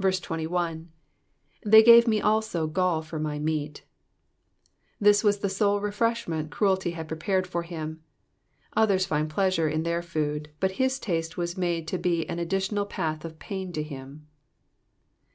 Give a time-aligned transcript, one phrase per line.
[0.00, 0.88] 21.
[1.66, 3.82] *'*'They gave me also galX for my meaV*
[4.98, 8.02] This was the sole refreshment cruelty had prepared for him.
[8.78, 12.86] Others find pleasure in their food, but his taste was made to be an additional
[12.86, 14.26] path of pain to him.